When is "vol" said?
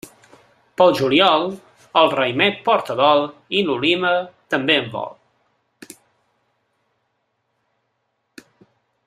4.95-5.95